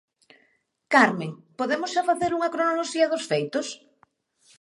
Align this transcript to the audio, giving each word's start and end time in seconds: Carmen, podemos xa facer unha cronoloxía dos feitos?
Carmen, 0.93 1.31
podemos 1.59 1.89
xa 1.95 2.03
facer 2.09 2.31
unha 2.37 2.51
cronoloxía 2.53 3.09
dos 3.13 3.23
feitos? 3.31 3.67